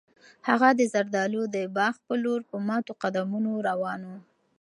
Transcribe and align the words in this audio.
هغه 0.47 0.69
د 0.79 0.81
زردالیو 0.93 1.43
د 1.55 1.57
باغ 1.75 1.95
په 2.05 2.13
لور 2.23 2.41
په 2.49 2.57
ماتو 2.67 2.91
قدمونو 3.01 3.51
روان 3.69 4.01
و. 4.05 4.11